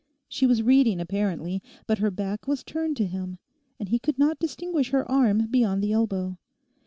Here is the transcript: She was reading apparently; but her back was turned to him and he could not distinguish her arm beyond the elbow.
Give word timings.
She 0.27 0.47
was 0.47 0.63
reading 0.63 0.99
apparently; 0.99 1.61
but 1.85 1.99
her 1.99 2.09
back 2.09 2.47
was 2.47 2.63
turned 2.63 2.97
to 2.97 3.05
him 3.05 3.37
and 3.79 3.89
he 3.89 3.99
could 3.99 4.17
not 4.17 4.39
distinguish 4.39 4.89
her 4.89 5.05
arm 5.11 5.45
beyond 5.51 5.83
the 5.83 5.91
elbow. 5.91 6.39